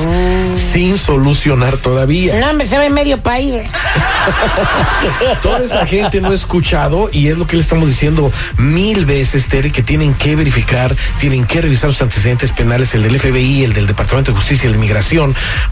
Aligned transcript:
sin 0.72 0.98
solucionar 0.98 1.76
todavía. 1.76 2.38
No, 2.40 2.50
hombre, 2.50 2.66
se 2.66 2.78
ve 2.78 2.90
medio 2.90 3.22
país. 3.22 3.54
Toda 5.42 5.64
esa 5.64 5.86
gente 5.86 6.20
no 6.20 6.30
ha 6.30 6.34
escuchado 6.34 7.10
y 7.12 7.28
es 7.28 7.38
lo 7.38 7.46
que 7.46 7.56
le 7.56 7.62
estamos 7.62 7.88
diciendo 7.88 8.32
mil 8.56 9.06
veces, 9.06 9.48
Terry, 9.48 9.70
que 9.70 9.82
tienen 9.82 10.14
que 10.14 10.36
verificar, 10.36 10.94
tienen 11.18 11.46
que 11.46 11.60
revisar 11.60 11.90
sus 11.90 12.02
antecedentes 12.02 12.52
penales, 12.52 12.94
el 12.94 13.02
del 13.02 13.18
FBI, 13.18 13.64
el 13.64 13.72
del 13.72 13.86
Departamento 13.86 14.32
de 14.32 14.38
Justicia 14.38 14.68
y 14.68 14.72
la 14.72 14.78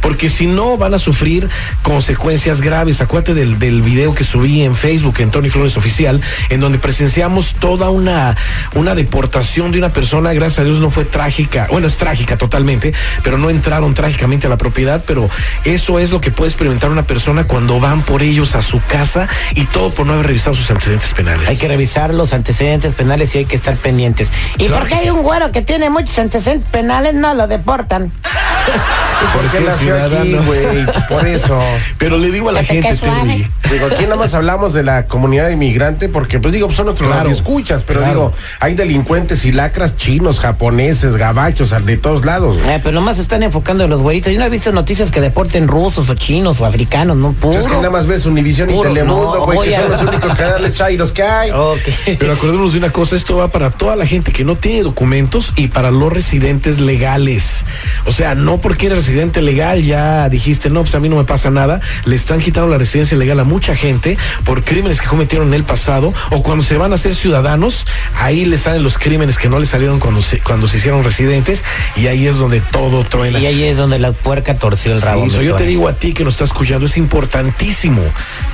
Porque 0.00 0.28
si 0.28 0.46
no 0.46 0.76
van 0.76 0.94
a 0.94 0.98
sufrir 0.98 1.48
consecuencias 1.82 2.60
graves. 2.60 3.00
Acuérdate 3.00 3.34
del, 3.34 3.58
del 3.58 3.82
video 3.82 4.14
que 4.14 4.24
subí 4.24 4.62
en 4.62 4.74
Facebook, 4.74 5.16
en 5.18 5.30
Tony 5.30 5.50
Flores 5.50 5.76
Oficial, 5.76 6.20
en 6.48 6.60
donde 6.60 6.78
presenciamos 6.78 7.54
toda 7.54 7.90
una, 7.90 8.36
una 8.74 8.94
deportación 8.94 9.72
de 9.72 9.78
una 9.78 9.92
persona, 9.92 10.32
gracias 10.32 10.60
a 10.60 10.64
Dios 10.64 10.78
no 10.78 10.90
fue 10.90 11.04
trágica, 11.04 11.68
bueno, 11.70 11.86
es 11.86 11.96
trágica 11.96 12.36
totalmente, 12.36 12.92
pero 13.22 13.38
no 13.38 13.50
entraron 13.50 13.94
trágicamente 13.94 14.46
a 14.46 14.50
la 14.50 14.58
propiedad, 14.58 15.02
pero 15.06 15.28
eso 15.64 15.98
es 15.98 16.10
lo 16.10 16.20
que 16.20 16.30
puede 16.30 16.50
experimentar 16.50 16.90
una 16.90 17.02
persona 17.02 17.44
cuando 17.44 17.80
van 17.80 18.02
por 18.02 18.22
ellos 18.22 18.54
a 18.54 18.62
su 18.62 18.80
casa 18.82 19.28
y 19.54 19.64
todo 19.66 19.90
por 19.90 20.06
no 20.06 20.14
haber 20.14 20.26
revisado 20.26 20.54
sus 20.54 20.70
antecedentes 20.70 21.12
penales. 21.14 21.48
Hay 21.48 21.56
que 21.56 21.68
revisar 21.68 22.14
los 22.14 22.32
antecedentes 22.32 22.92
penales 22.92 23.34
y 23.34 23.38
hay 23.38 23.44
que 23.44 23.56
estar 23.56 23.76
pendientes. 23.76 24.32
¿Y 24.56 24.66
Claro 24.66 24.80
por 24.80 24.88
qué 24.88 24.94
que 24.94 25.00
hay 25.00 25.04
sí. 25.06 25.10
un 25.10 25.22
güero 25.22 25.52
que 25.52 25.62
tiene 25.62 25.90
muchos 25.90 26.18
antecedentes 26.18 26.68
penales? 26.70 27.14
No 27.14 27.34
lo 27.34 27.46
deportan. 27.46 28.12
Porque 29.34 29.58
qué, 29.58 29.64
nació 29.64 30.02
aquí, 30.04 30.34
güey, 30.46 30.86
por 31.08 31.26
eso. 31.26 31.58
Pero 31.98 32.18
le 32.18 32.30
digo 32.30 32.48
a 32.48 32.52
la 32.52 32.64
gente. 32.64 32.94
Terry, 32.96 33.48
Digo, 33.70 33.86
aquí 33.86 34.02
nada 34.04 34.16
más 34.16 34.34
hablamos 34.34 34.74
de 34.74 34.82
la 34.82 35.06
comunidad 35.06 35.48
inmigrante 35.48 36.08
porque, 36.08 36.38
pues 36.40 36.52
digo, 36.52 36.70
son 36.70 36.86
nuestros 36.86 37.08
Claro, 37.10 37.30
escuchas, 37.30 37.84
pero 37.84 38.00
claro. 38.00 38.12
digo, 38.14 38.32
hay 38.60 38.74
delincuentes 38.74 39.44
y 39.46 39.52
lacras 39.52 39.96
chinos, 39.96 40.40
japoneses, 40.40 41.16
gabachos, 41.16 41.72
de 41.86 41.96
todos 41.96 42.24
lados. 42.26 42.56
Eh, 42.66 42.80
pero 42.82 42.94
nomás 42.94 43.18
están 43.18 43.42
enfocando 43.42 43.84
en 43.84 43.90
los 43.90 44.02
güeritos. 44.02 44.32
Yo 44.32 44.38
no 44.38 44.44
he 44.44 44.50
visto 44.50 44.72
noticias 44.72 45.10
que 45.10 45.20
deporten 45.22 45.68
rusos 45.68 46.08
o 46.10 46.14
chinos 46.14 46.60
o 46.60 46.66
africanos, 46.66 47.16
no 47.16 47.32
puro. 47.32 47.58
Es 47.58 47.66
que 47.66 47.72
nada 47.76 47.90
más 47.90 48.06
ves 48.06 48.26
Univisión 48.26 48.68
y 48.68 48.78
Telemundo, 48.80 49.34
no, 49.38 49.44
güey, 49.46 49.56
voy 49.58 49.68
que 49.68 49.76
a- 49.76 49.80
son 49.80 49.90
los 49.92 50.02
únicos 50.14 50.34
canales 50.34 50.74
chairos 50.74 51.12
que 51.12 51.22
hay. 51.22 51.50
Ok. 51.50 51.78
Pero 52.18 52.32
acordémonos 52.34 52.72
de 52.72 52.78
una 52.80 52.90
cosa, 52.90 53.16
esto 53.16 53.36
va 53.36 53.48
para 53.48 53.70
toda 53.70 53.96
la 53.96 54.06
gente 54.06 54.32
que 54.32 54.44
no 54.44 54.56
tiene 54.56 54.82
documentos 54.82 55.52
y 55.56 55.68
para 55.68 55.90
los 55.90 56.12
residentes 56.12 56.78
legales. 56.80 57.64
O 58.06 58.12
sea, 58.12 58.34
no 58.34 58.58
porque 58.58 58.86
eres 58.88 59.08
residente 59.12 59.42
legal 59.42 59.82
ya 59.82 60.30
dijiste, 60.30 60.70
no, 60.70 60.80
pues 60.80 60.94
a 60.94 60.98
mí 61.00 61.10
no 61.10 61.16
me 61.16 61.24
pasa 61.24 61.50
nada. 61.50 61.80
Le 62.06 62.16
están 62.16 62.40
quitando 62.40 62.70
la 62.70 62.78
residencia 62.78 63.14
legal 63.18 63.38
a 63.40 63.44
mucha 63.44 63.76
gente 63.76 64.16
por 64.44 64.64
crímenes 64.64 65.02
que 65.02 65.06
cometieron 65.06 65.48
en 65.48 65.54
el 65.54 65.64
pasado 65.64 66.14
o 66.30 66.42
cuando 66.42 66.64
se 66.64 66.78
van 66.78 66.94
a 66.94 66.96
ser 66.96 67.14
ciudadanos, 67.14 67.86
ahí 68.18 68.46
les 68.46 68.60
salen 68.62 68.82
los 68.82 68.96
crímenes 68.96 69.36
que 69.38 69.50
no 69.50 69.58
les 69.58 69.68
salieron 69.68 70.00
cuando 70.00 70.22
se, 70.22 70.38
cuando 70.40 70.66
se 70.66 70.78
hicieron 70.78 71.04
residentes 71.04 71.62
y 71.94 72.06
ahí 72.06 72.26
es 72.26 72.38
donde 72.38 72.62
todo 72.62 73.04
truena. 73.04 73.38
Y 73.38 73.44
ahí 73.44 73.64
es 73.64 73.76
donde 73.76 73.98
la 73.98 74.12
puerca 74.12 74.54
torció 74.56 74.92
el 74.94 75.00
Sí, 75.00 75.04
rabo. 75.06 75.28
so 75.28 75.38
mi 75.40 75.44
yo 75.44 75.56
te 75.56 75.64
digo 75.64 75.88
a 75.88 75.92
ti 75.92 76.14
que 76.14 76.24
nos 76.24 76.34
estás 76.34 76.48
escuchando, 76.48 76.86
es 76.86 76.96
importantísimo 76.96 78.00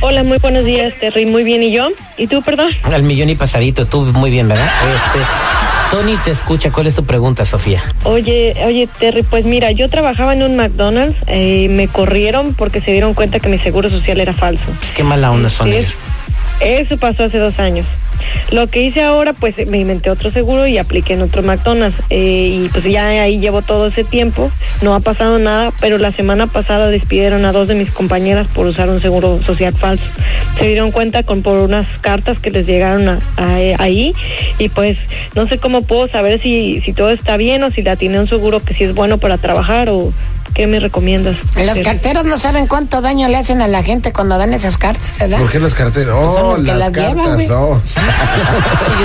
Hola, 0.00 0.24
muy 0.24 0.38
buenos 0.38 0.64
días, 0.64 0.94
Terry. 1.00 1.26
Muy 1.26 1.44
bien, 1.44 1.62
¿y 1.62 1.72
yo? 1.72 1.90
¿Y 2.16 2.26
tú, 2.26 2.42
perdón? 2.42 2.70
Al 2.82 3.02
millón 3.02 3.28
y 3.30 3.34
pasadito, 3.34 3.86
tú 3.86 4.02
muy 4.02 4.30
bien, 4.30 4.48
¿verdad? 4.48 4.66
Este, 4.66 5.18
Tony 5.92 6.16
te 6.24 6.30
escucha. 6.30 6.72
¿Cuál 6.72 6.86
es 6.86 6.94
tu 6.94 7.04
pregunta, 7.04 7.44
Sofía? 7.44 7.82
Oye, 8.04 8.56
oye, 8.64 8.88
Terry, 8.98 9.22
pues 9.22 9.44
mira, 9.44 9.72
yo 9.72 9.90
trabajaba 9.90 10.32
en 10.32 10.42
un 10.42 10.56
McDonald's, 10.56 11.18
eh, 11.26 11.68
me 11.68 11.86
corrieron 11.86 12.54
porque 12.54 12.80
se 12.80 12.92
dieron 12.92 13.12
cuenta 13.12 13.40
que 13.40 13.50
mi 13.50 13.58
seguro 13.58 13.90
social 13.90 14.18
era 14.18 14.32
falso. 14.32 14.64
Pues 14.78 14.90
qué 14.94 15.04
mala 15.04 15.30
onda 15.30 15.50
son 15.50 15.70
ellos. 15.70 15.92
Eso 16.64 16.96
pasó 16.96 17.24
hace 17.24 17.38
dos 17.38 17.58
años. 17.58 17.86
Lo 18.52 18.68
que 18.68 18.82
hice 18.82 19.02
ahora, 19.02 19.32
pues 19.32 19.54
me 19.66 19.78
inventé 19.78 20.08
otro 20.08 20.30
seguro 20.30 20.66
y 20.68 20.78
apliqué 20.78 21.14
en 21.14 21.22
otro 21.22 21.42
McDonald's. 21.42 21.98
eh, 22.08 22.60
y 22.64 22.68
pues 22.68 22.84
ya 22.84 23.08
ahí 23.08 23.38
llevo 23.40 23.62
todo 23.62 23.88
ese 23.88 24.04
tiempo, 24.04 24.50
no 24.80 24.94
ha 24.94 25.00
pasado 25.00 25.38
nada, 25.40 25.72
pero 25.80 25.98
la 25.98 26.12
semana 26.12 26.46
pasada 26.46 26.88
despidieron 26.88 27.44
a 27.44 27.52
dos 27.52 27.66
de 27.66 27.74
mis 27.74 27.90
compañeras 27.90 28.46
por 28.54 28.66
usar 28.66 28.88
un 28.90 29.00
seguro 29.02 29.40
social 29.44 29.74
falso. 29.76 30.04
Se 30.58 30.66
dieron 30.68 30.92
cuenta 30.92 31.24
con 31.24 31.42
por 31.42 31.58
unas 31.58 31.86
cartas 32.00 32.38
que 32.38 32.50
les 32.52 32.64
llegaron 32.66 33.08
a- 33.08 33.18
ahí 33.78 34.14
y 34.58 34.68
pues 34.68 34.98
no 35.34 35.48
sé 35.48 35.58
cómo 35.58 35.82
puedo 35.82 36.06
saber 36.08 36.40
si, 36.40 36.80
si 36.84 36.92
todo 36.92 37.10
está 37.10 37.36
bien 37.36 37.64
o 37.64 37.70
si 37.72 37.82
la 37.82 37.96
tiene 37.96 38.20
un 38.20 38.28
seguro 38.28 38.60
que 38.62 38.74
sí 38.74 38.84
es 38.84 38.94
bueno 38.94 39.18
para 39.18 39.36
trabajar 39.38 39.88
o 39.88 40.12
qué 40.54 40.66
me 40.66 40.80
recomiendas. 40.80 41.36
Los 41.64 41.78
carteros 41.80 42.24
no 42.24 42.38
saben 42.38 42.66
cuánto 42.66 43.00
daño 43.00 43.28
le 43.28 43.36
hacen 43.36 43.62
a 43.62 43.68
la 43.68 43.82
gente 43.82 44.12
cuando 44.12 44.36
dan 44.38 44.52
esas 44.52 44.78
cartas, 44.78 45.16
¿verdad? 45.18 45.38
¿Por 45.38 45.50
qué 45.50 45.60
las 45.60 45.74
carteras? 45.74 46.14
Pues 46.14 46.32
son 46.32 46.42
Oh, 46.42 46.50
los 46.56 46.60
que 46.60 46.66
las, 46.66 46.78
las 46.78 46.92
llevan, 46.92 47.16
cartas, 47.16 47.34
güey. 47.34 47.48
oh. 47.50 47.80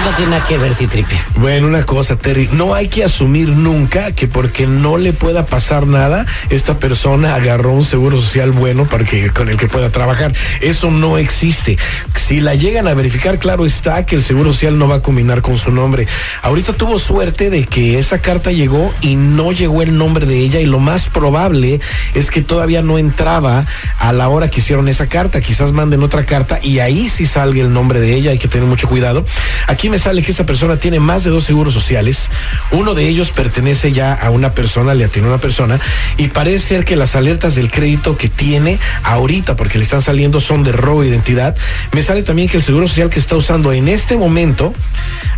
No 0.06 0.10
tienen 0.18 0.32
nada 0.32 0.46
que 0.48 0.58
ver, 0.58 0.74
si 0.74 0.88
tripe. 0.88 1.16
Bueno, 1.36 1.68
una 1.68 1.84
cosa, 1.84 2.16
Terry, 2.18 2.50
no 2.54 2.74
hay 2.74 2.88
que 2.90 3.04
asumir 3.04 3.50
nunca 3.50 4.12
que 4.12 4.28
porque 4.28 4.68
no 4.68 4.98
le 4.98 5.14
pueda 5.14 5.46
pasar 5.46 5.88
nada, 5.88 6.26
esta 6.50 6.80
persona 6.80 7.36
agarró 7.36 7.72
un 7.74 7.84
seguro 7.84 8.18
social 8.20 8.52
bueno 8.52 8.86
para 8.86 9.06
que 9.06 9.30
con 9.30 9.50
el 9.50 9.58
que 9.58 9.68
pueda 9.68 9.90
trabajar. 9.90 10.34
Eso 10.62 10.92
no 10.92 11.18
existe. 11.18 11.78
Si 12.16 12.40
la 12.42 12.56
llegan 12.56 12.88
a 12.88 12.94
verificar, 12.94 13.40
claro 13.40 13.66
está 13.66 14.06
que 14.06 14.16
el 14.16 14.24
seguro 14.24 14.52
social 14.52 14.78
no 14.78 14.88
va 14.88 14.96
a 14.96 15.02
combinar 15.02 15.42
con 15.42 15.58
su 15.58 15.72
nombre. 15.72 16.08
Ahorita 16.42 16.74
tuvo 16.74 17.00
suerte 17.00 17.50
de 17.50 17.66
que 17.66 18.00
esa 18.00 18.20
carta 18.20 18.52
llegó 18.52 18.94
y 19.02 19.16
no 19.16 19.52
llegó 19.54 19.82
el 19.82 19.98
nombre 19.98 20.26
de 20.26 20.40
ella 20.40 20.60
y 20.60 20.66
lo 20.66 20.80
más 20.80 21.06
probable 21.06 21.37
probable 21.38 21.80
es 22.16 22.32
que 22.32 22.42
todavía 22.42 22.82
no 22.82 22.98
entraba 22.98 23.66
a 24.00 24.12
la 24.12 24.28
hora 24.28 24.50
que 24.50 24.60
hicieron 24.60 24.88
esa 24.88 25.08
carta. 25.08 25.40
Quizás 25.40 25.72
manden 25.72 26.02
otra 26.02 26.26
carta 26.26 26.60
y 26.62 26.80
ahí 26.80 27.10
sí 27.10 27.28
salga 27.28 27.62
el 27.62 27.72
nombre 27.72 28.00
de 28.00 28.16
ella. 28.16 28.32
Hay 28.32 28.40
que 28.40 28.48
tener 28.48 28.68
mucho 28.68 28.88
cuidado. 28.88 29.24
Aquí 29.68 29.90
me 29.90 30.00
sale 30.00 30.24
que 30.24 30.32
esta 30.32 30.46
persona 30.46 30.78
tiene 30.78 31.00
más 31.00 31.24
de 31.24 31.30
dos 31.30 31.44
seguros 31.44 31.74
sociales. 31.76 32.32
Uno 32.72 32.96
de 32.96 33.08
ellos 33.08 33.30
pertenece 33.30 33.92
ya 33.92 34.14
a 34.14 34.32
una 34.32 34.54
persona, 34.54 34.96
le 34.96 35.06
atiende 35.06 35.30
a 35.30 35.34
una 35.34 35.42
persona 35.42 35.80
y 36.18 36.30
parece 36.30 36.60
ser 36.60 36.86
que 36.86 36.96
las 36.96 37.16
alertas 37.16 37.54
del 37.54 37.70
crédito 37.70 38.18
que 38.18 38.30
tiene 38.30 38.80
ahorita, 39.04 39.56
porque 39.56 39.78
le 39.78 39.84
están 39.84 40.02
saliendo, 40.02 40.40
son 40.40 40.64
de 40.64 40.72
robo 40.72 41.04
de 41.04 41.10
identidad. 41.10 41.56
Me 41.92 42.02
sale 42.02 42.24
también 42.24 42.50
que 42.50 42.58
el 42.58 42.64
seguro 42.64 42.88
social 42.88 43.12
que 43.12 43.20
está 43.20 43.36
usando 43.36 43.72
en 43.74 43.88
este 43.88 44.18
momento 44.18 44.74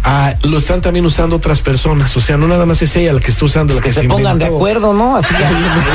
ah, 0.04 0.34
lo 0.44 0.60
están 0.60 0.80
también 0.80 1.06
usando 1.06 1.36
otras 1.36 1.60
personas. 1.60 2.16
O 2.16 2.22
sea, 2.22 2.38
no 2.38 2.48
nada 2.48 2.66
más 2.66 2.82
es 2.82 2.96
ella 2.96 3.12
la 3.12 3.20
que 3.20 3.32
está 3.32 3.44
usando 3.44 3.74
la 3.74 3.82
Que 3.82 3.90
que, 3.90 3.94
se 3.94 4.04
pongan 4.06 4.40
de 4.40 4.46
acuerdo, 4.46 4.94
¿no? 4.94 5.18
Así 5.18 5.34
ya 5.38 5.50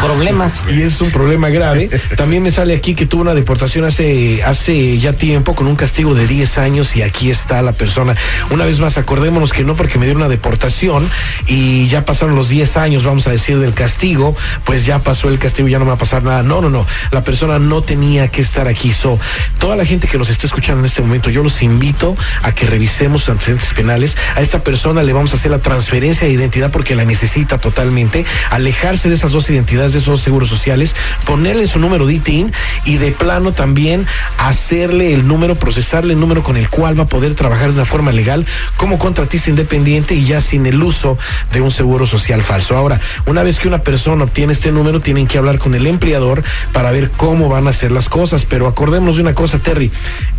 problemas. 0.00 0.60
Y 0.70 0.82
es 0.82 1.00
un 1.00 1.10
problema 1.10 1.48
grave. 1.48 1.88
También 2.16 2.42
me 2.42 2.50
sale 2.50 2.74
aquí 2.74 2.94
que 2.94 3.06
tuvo 3.06 3.22
una 3.22 3.34
deportación 3.34 3.84
hace, 3.84 4.42
hace 4.44 4.98
ya 4.98 5.12
tiempo 5.12 5.54
con 5.54 5.66
un 5.66 5.76
castigo 5.76 6.14
de 6.14 6.26
10 6.26 6.58
años 6.58 6.96
y 6.96 7.02
aquí 7.02 7.30
está 7.30 7.62
la 7.62 7.72
persona. 7.72 8.16
Una 8.50 8.64
vez 8.64 8.80
más, 8.80 8.98
acordémonos 8.98 9.52
que 9.52 9.64
no 9.64 9.74
porque 9.76 9.98
me 9.98 10.06
dieron 10.06 10.22
una 10.22 10.30
deportación 10.30 11.08
y 11.46 11.88
ya 11.88 12.04
pasaron 12.04 12.36
los 12.36 12.48
10 12.48 12.76
años, 12.76 13.04
vamos 13.04 13.26
a 13.26 13.30
decir, 13.30 13.58
del 13.58 13.74
castigo, 13.74 14.36
pues 14.64 14.86
ya 14.86 15.02
pasó 15.02 15.28
el 15.28 15.38
castigo, 15.38 15.68
ya 15.68 15.78
no 15.78 15.84
me 15.84 15.90
va 15.90 15.96
a 15.96 15.98
pasar 15.98 16.22
nada. 16.22 16.42
No, 16.42 16.60
no, 16.60 16.70
no. 16.70 16.86
La 17.10 17.22
persona 17.22 17.58
no 17.58 17.82
tenía 17.82 18.28
que 18.28 18.42
estar 18.42 18.68
aquí. 18.68 18.92
So, 18.92 19.18
toda 19.58 19.76
la 19.76 19.84
gente 19.84 20.08
que 20.08 20.18
nos 20.18 20.30
está 20.30 20.46
escuchando 20.46 20.80
en 20.80 20.86
este 20.86 21.02
momento, 21.02 21.30
yo 21.30 21.42
los 21.42 21.62
invito 21.62 22.16
a 22.42 22.52
que 22.52 22.66
revisemos 22.66 23.22
sus 23.22 23.30
antecedentes 23.30 23.72
penales. 23.74 24.16
A 24.34 24.40
esta 24.40 24.62
persona 24.62 25.02
le 25.02 25.12
vamos 25.12 25.32
a 25.32 25.36
hacer 25.36 25.50
la 25.50 25.58
transferencia 25.58 26.26
de 26.26 26.32
identidad 26.32 26.70
porque 26.70 26.94
la 26.94 27.04
necesita 27.04 27.58
totalmente. 27.58 28.24
Alejarse 28.50 29.05
de 29.08 29.16
esas 29.16 29.32
dos 29.32 29.48
identidades, 29.50 29.92
de 29.92 29.98
esos 29.98 30.20
seguros 30.20 30.48
sociales, 30.48 30.94
ponerle 31.24 31.66
su 31.66 31.78
número 31.78 32.06
de 32.06 32.14
ITIN 32.14 32.52
y 32.84 32.98
de 32.98 33.12
plano 33.12 33.52
también 33.52 34.06
hacerle 34.38 35.12
el 35.12 35.26
número, 35.26 35.56
procesarle 35.56 36.14
el 36.14 36.20
número 36.20 36.42
con 36.42 36.56
el 36.56 36.68
cual 36.68 36.98
va 36.98 37.04
a 37.04 37.08
poder 37.08 37.34
trabajar 37.34 37.68
de 37.68 37.74
una 37.74 37.84
forma 37.84 38.12
legal 38.12 38.46
como 38.76 38.98
contratista 38.98 39.50
independiente 39.50 40.14
y 40.14 40.24
ya 40.24 40.40
sin 40.40 40.66
el 40.66 40.82
uso 40.82 41.18
de 41.52 41.60
un 41.60 41.70
seguro 41.70 42.06
social 42.06 42.42
falso. 42.42 42.76
Ahora, 42.76 43.00
una 43.26 43.42
vez 43.42 43.58
que 43.58 43.68
una 43.68 43.78
persona 43.78 44.24
obtiene 44.24 44.52
este 44.52 44.72
número, 44.72 45.00
tienen 45.00 45.26
que 45.26 45.38
hablar 45.38 45.58
con 45.58 45.74
el 45.74 45.86
empleador 45.86 46.42
para 46.72 46.90
ver 46.90 47.10
cómo 47.10 47.48
van 47.48 47.66
a 47.66 47.70
hacer 47.70 47.92
las 47.92 48.08
cosas. 48.08 48.44
Pero 48.44 48.66
acordémonos 48.66 49.16
de 49.16 49.22
una 49.22 49.34
cosa, 49.34 49.58
Terry, 49.58 49.90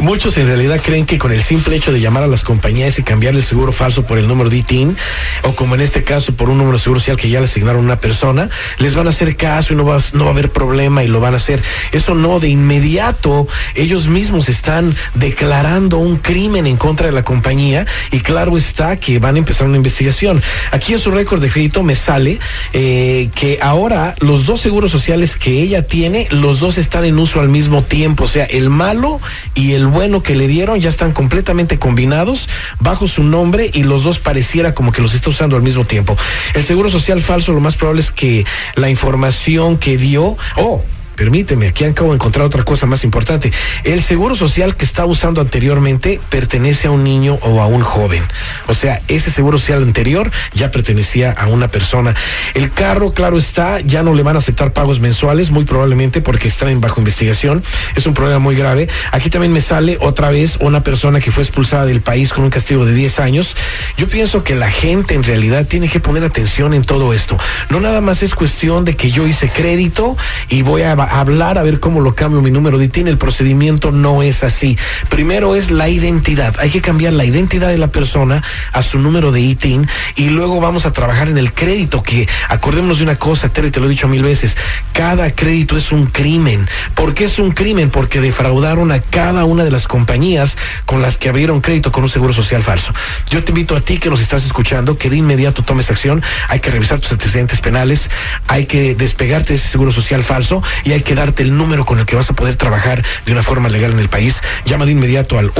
Muchos 0.00 0.38
en 0.38 0.46
realidad 0.46 0.80
creen 0.82 1.06
que 1.06 1.18
con 1.18 1.32
el 1.32 1.42
simple 1.42 1.74
hecho 1.74 1.92
de 1.92 2.00
llamar 2.00 2.22
a 2.22 2.28
las 2.28 2.44
compañías 2.44 2.98
y 3.00 3.02
cambiar 3.02 3.34
el 3.34 3.42
seguro 3.42 3.72
falso 3.72 4.06
por 4.06 4.16
el 4.18 4.28
número 4.28 4.48
de 4.48 4.58
ITIN, 4.58 4.96
o 5.42 5.56
como 5.56 5.74
en 5.74 5.80
este 5.80 6.04
caso 6.04 6.34
por 6.36 6.50
un 6.50 6.58
número 6.58 6.78
de 6.78 6.82
seguro 6.82 7.00
social 7.00 7.16
que 7.16 7.28
ya 7.28 7.40
le 7.40 7.46
asignaron 7.46 7.82
a 7.82 7.84
una 7.84 8.00
persona, 8.00 8.48
les 8.78 8.94
van 8.94 9.08
a 9.08 9.10
hacer 9.10 9.36
caso 9.36 9.74
y 9.74 9.76
no 9.76 9.84
va, 9.84 9.98
no 10.12 10.24
va 10.24 10.30
a 10.30 10.32
haber 10.32 10.50
problema 10.50 11.02
y 11.02 11.08
lo 11.08 11.18
van 11.18 11.34
a 11.34 11.38
hacer. 11.38 11.60
Eso 11.90 12.14
no, 12.14 12.38
de 12.38 12.48
inmediato 12.48 13.48
ellos 13.74 14.06
mismos 14.06 14.48
están 14.48 14.94
declarando 15.14 15.98
un 15.98 16.16
crimen 16.16 16.66
en 16.66 16.76
contra 16.76 17.06
de 17.06 17.12
la 17.12 17.24
compañía 17.24 17.84
y 18.12 18.20
claro 18.20 18.56
está 18.56 18.98
que 19.00 19.18
van 19.18 19.34
a 19.34 19.38
empezar 19.38 19.66
una 19.66 19.76
investigación. 19.76 20.40
Aquí 20.70 20.92
en 20.92 21.00
su 21.00 21.10
récord 21.10 21.42
de 21.42 21.50
crédito 21.50 21.82
me 21.82 21.96
sale 21.96 22.38
eh, 22.72 23.30
que 23.34 23.58
ahora 23.60 24.14
los 24.20 24.46
dos 24.46 24.60
seguros 24.60 24.92
sociales 24.92 25.36
que 25.36 25.60
ella 25.60 25.86
tiene, 25.86 26.28
los 26.30 26.60
dos 26.60 26.78
están 26.78 27.04
en 27.04 27.18
uso 27.18 27.40
al 27.40 27.48
mismo 27.48 27.82
tiempo, 27.82 28.24
o 28.24 28.28
sea, 28.28 28.44
el 28.44 28.70
malo 28.70 29.20
y 29.54 29.72
el 29.72 29.87
bueno 29.88 30.22
que 30.22 30.34
le 30.34 30.46
dieron 30.46 30.80
ya 30.80 30.88
están 30.88 31.12
completamente 31.12 31.78
combinados 31.78 32.48
bajo 32.80 33.08
su 33.08 33.22
nombre 33.22 33.70
y 33.72 33.82
los 33.82 34.04
dos 34.04 34.18
pareciera 34.18 34.74
como 34.74 34.92
que 34.92 35.02
los 35.02 35.14
está 35.14 35.30
usando 35.30 35.56
al 35.56 35.62
mismo 35.62 35.84
tiempo. 35.84 36.16
El 36.54 36.64
seguro 36.64 36.88
social 36.88 37.20
falso 37.20 37.52
lo 37.52 37.60
más 37.60 37.76
probable 37.76 38.02
es 38.02 38.10
que 38.10 38.44
la 38.74 38.90
información 38.90 39.78
que 39.78 39.96
dio, 39.96 40.36
oh, 40.56 40.82
Permíteme, 41.18 41.66
aquí 41.66 41.84
acabo 41.84 42.10
de 42.10 42.14
encontrar 42.14 42.46
otra 42.46 42.62
cosa 42.62 42.86
más 42.86 43.02
importante. 43.02 43.52
El 43.82 44.04
seguro 44.04 44.36
social 44.36 44.76
que 44.76 44.84
estaba 44.84 45.10
usando 45.10 45.40
anteriormente 45.40 46.20
pertenece 46.30 46.86
a 46.86 46.92
un 46.92 47.02
niño 47.02 47.34
o 47.42 47.60
a 47.60 47.66
un 47.66 47.80
joven. 47.80 48.22
O 48.68 48.74
sea, 48.74 49.02
ese 49.08 49.32
seguro 49.32 49.58
social 49.58 49.82
anterior 49.82 50.30
ya 50.54 50.70
pertenecía 50.70 51.32
a 51.32 51.48
una 51.48 51.66
persona. 51.66 52.14
El 52.54 52.70
carro, 52.70 53.14
claro 53.14 53.36
está, 53.36 53.80
ya 53.80 54.04
no 54.04 54.14
le 54.14 54.22
van 54.22 54.36
a 54.36 54.38
aceptar 54.38 54.72
pagos 54.72 55.00
mensuales, 55.00 55.50
muy 55.50 55.64
probablemente 55.64 56.20
porque 56.20 56.46
están 56.46 56.80
bajo 56.80 57.00
investigación. 57.00 57.64
Es 57.96 58.06
un 58.06 58.14
problema 58.14 58.38
muy 58.38 58.54
grave. 58.54 58.88
Aquí 59.10 59.28
también 59.28 59.52
me 59.52 59.60
sale 59.60 59.98
otra 60.00 60.30
vez 60.30 60.58
una 60.60 60.84
persona 60.84 61.18
que 61.18 61.32
fue 61.32 61.42
expulsada 61.42 61.84
del 61.84 62.00
país 62.00 62.32
con 62.32 62.44
un 62.44 62.50
castigo 62.50 62.86
de 62.86 62.94
10 62.94 63.18
años. 63.18 63.56
Yo 63.96 64.06
pienso 64.06 64.44
que 64.44 64.54
la 64.54 64.70
gente 64.70 65.16
en 65.16 65.24
realidad 65.24 65.66
tiene 65.66 65.88
que 65.88 65.98
poner 65.98 66.22
atención 66.22 66.74
en 66.74 66.84
todo 66.84 67.12
esto. 67.12 67.36
No 67.70 67.80
nada 67.80 68.00
más 68.00 68.22
es 68.22 68.36
cuestión 68.36 68.84
de 68.84 68.94
que 68.94 69.10
yo 69.10 69.26
hice 69.26 69.50
crédito 69.50 70.16
y 70.48 70.62
voy 70.62 70.82
a 70.82 71.07
hablar 71.08 71.58
a 71.58 71.62
ver 71.62 71.80
cómo 71.80 72.00
lo 72.00 72.14
cambio 72.14 72.40
mi 72.40 72.50
número 72.50 72.78
de 72.78 72.86
ITIN. 72.86 73.08
El 73.08 73.18
procedimiento 73.18 73.90
no 73.90 74.22
es 74.22 74.44
así. 74.44 74.78
Primero 75.08 75.54
es 75.54 75.70
la 75.70 75.88
identidad. 75.88 76.54
Hay 76.58 76.70
que 76.70 76.80
cambiar 76.80 77.12
la 77.12 77.24
identidad 77.24 77.68
de 77.68 77.78
la 77.78 77.88
persona 77.88 78.42
a 78.72 78.82
su 78.82 78.98
número 78.98 79.32
de 79.32 79.40
ITIN 79.40 79.88
y 80.16 80.30
luego 80.30 80.60
vamos 80.60 80.86
a 80.86 80.92
trabajar 80.92 81.28
en 81.28 81.38
el 81.38 81.52
crédito 81.52 82.02
que 82.02 82.28
acordémonos 82.48 82.98
de 82.98 83.04
una 83.04 83.16
cosa, 83.16 83.48
Terry, 83.48 83.70
te 83.70 83.80
lo 83.80 83.86
he 83.86 83.90
dicho 83.90 84.08
mil 84.08 84.22
veces. 84.22 84.56
Cada 84.92 85.30
crédito 85.32 85.76
es 85.76 85.92
un 85.92 86.06
crimen. 86.06 86.66
¿Por 86.94 87.14
qué 87.14 87.24
es 87.24 87.38
un 87.38 87.52
crimen? 87.52 87.90
Porque 87.90 88.20
defraudaron 88.20 88.92
a 88.92 89.00
cada 89.00 89.44
una 89.44 89.64
de 89.64 89.70
las 89.70 89.88
compañías 89.88 90.56
con 90.86 91.02
las 91.02 91.18
que 91.18 91.28
abrieron 91.28 91.60
crédito 91.60 91.92
con 91.92 92.04
un 92.04 92.10
seguro 92.10 92.32
social 92.32 92.62
falso. 92.62 92.92
Yo 93.30 93.42
te 93.42 93.52
invito 93.52 93.76
a 93.76 93.80
ti 93.80 93.98
que 93.98 94.10
nos 94.10 94.20
estás 94.20 94.44
escuchando 94.44 94.98
que 94.98 95.10
de 95.10 95.16
inmediato 95.16 95.62
tomes 95.62 95.90
acción. 95.90 96.22
Hay 96.48 96.60
que 96.60 96.70
revisar 96.70 97.00
tus 97.00 97.12
antecedentes 97.12 97.60
penales, 97.60 98.10
hay 98.46 98.66
que 98.66 98.94
despegarte 98.94 99.52
de 99.52 99.58
ese 99.58 99.68
seguro 99.68 99.90
social 99.90 100.22
falso 100.22 100.62
y 100.84 100.92
hay 100.92 100.97
hay 100.98 101.04
que 101.04 101.14
darte 101.14 101.44
el 101.44 101.56
número 101.56 101.84
con 101.84 102.00
el 102.00 102.06
que 102.06 102.16
vas 102.16 102.28
a 102.28 102.32
poder 102.32 102.56
trabajar 102.56 103.04
de 103.24 103.30
una 103.30 103.44
forma 103.44 103.68
legal 103.68 103.92
en 103.92 104.00
el 104.00 104.08
país. 104.08 104.42
Llama 104.64 104.84
de 104.84 104.92
inmediato 104.92 105.38
al 105.38 105.52